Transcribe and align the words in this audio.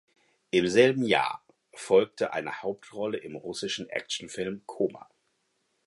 Im 0.49 0.67
selben 0.67 1.03
Jahr 1.05 1.45
folgte 1.75 2.33
eine 2.33 2.63
Hauptrolle 2.63 3.19
im 3.19 3.35
russischen 3.35 3.87
Actionfilm 3.87 4.63
"Coma". 4.65 5.07